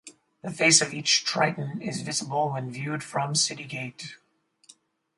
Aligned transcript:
The 0.41 0.49
face 0.49 0.81
of 0.81 0.95
each 0.95 1.25
Triton 1.25 1.79
is 1.79 2.01
visible 2.01 2.53
when 2.53 2.71
viewed 2.71 3.03
from 3.03 3.35
City 3.35 3.65
Gate. 3.65 4.17